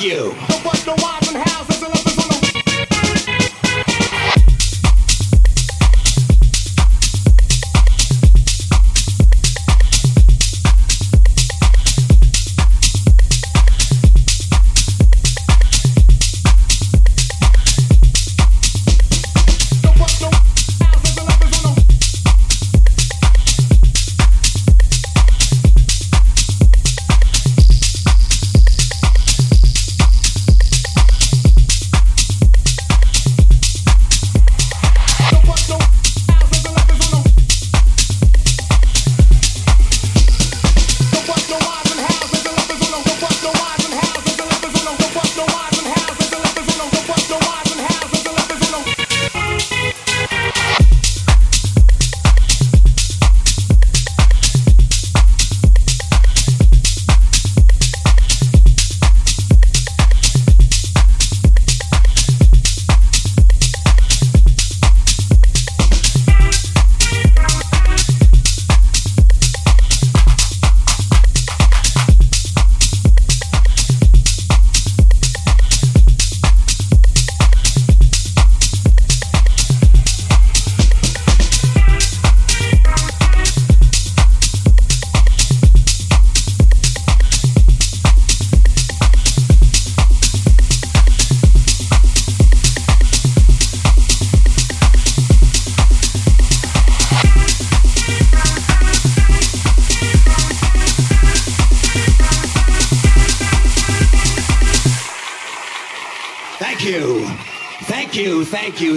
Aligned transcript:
you. 0.00 0.49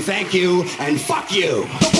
Thank 0.04 0.34
you, 0.34 0.63
and 0.80 1.00
fuck 1.00 1.32
you. 1.32 1.93